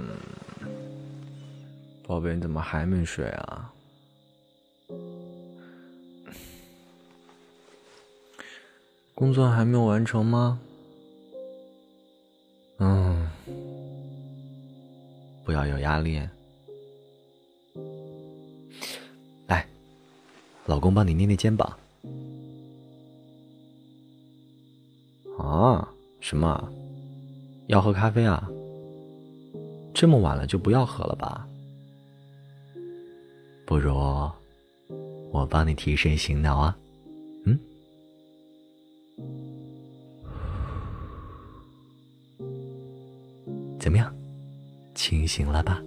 [0.00, 0.68] 嗯，
[2.06, 3.72] 宝贝，你怎么还没睡啊？
[9.14, 10.58] 工作还没有完成吗？
[12.78, 13.28] 嗯，
[15.44, 16.18] 不要有压力。
[19.46, 19.66] 来，
[20.64, 21.76] 老公帮你捏捏肩膀。
[25.38, 25.86] 啊？
[26.20, 26.72] 什么？
[27.66, 28.50] 要喝咖啡啊？
[30.00, 31.46] 这么晚了就不要喝了吧。
[33.66, 33.94] 不如
[35.30, 36.74] 我帮你提神醒脑啊。
[37.44, 37.58] 嗯？
[43.78, 44.10] 怎么样？
[44.94, 45.82] 清醒了吧？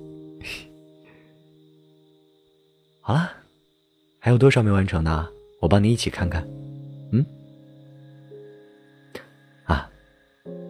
[3.01, 3.31] 好了，
[4.19, 5.27] 还有多少没完成呢？
[5.59, 6.47] 我帮你一起看看。
[7.11, 7.25] 嗯？
[9.63, 9.89] 啊，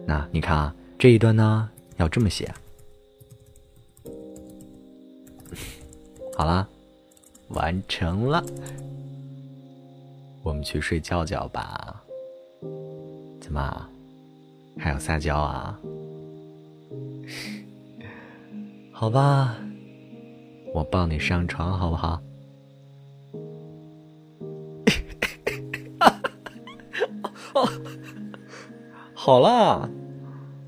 [0.06, 1.68] 那你看啊，这一段呢
[1.98, 2.50] 要这么写。
[6.36, 6.66] 好啦，
[7.50, 8.44] 完成了，
[10.42, 12.02] 我们去睡觉觉吧。
[13.40, 13.88] 怎么，
[14.78, 15.78] 还要撒娇啊？
[18.92, 19.56] 好吧，
[20.72, 22.20] 我抱你上床好不好？
[29.14, 29.88] 好啦，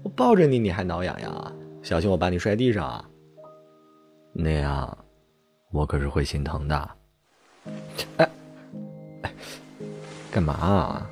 [0.04, 3.04] 我抱着你，你还挠痒痒啊，小心我把你摔地上啊！
[4.32, 4.98] 那样，
[5.76, 6.90] 我可是会心疼的。
[8.16, 8.26] 哎，
[10.32, 11.06] 干嘛？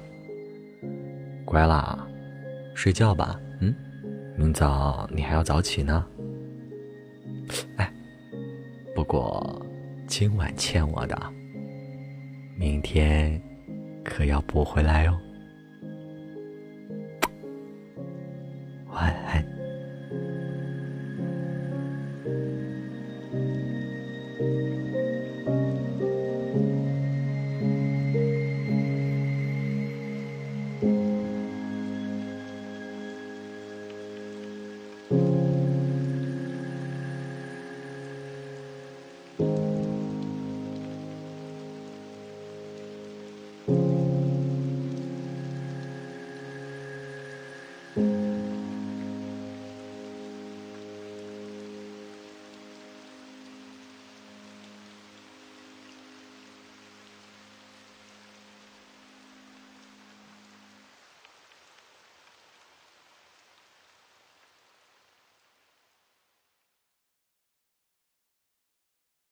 [1.44, 2.06] 乖啦，
[2.74, 3.38] 睡觉吧。
[3.60, 3.74] 嗯，
[4.38, 6.06] 明早你还要早起呢。
[7.76, 7.92] 哎，
[8.94, 9.60] 不过
[10.06, 11.14] 今晚欠我的，
[12.56, 13.38] 明天
[14.02, 15.20] 可要补回来哦。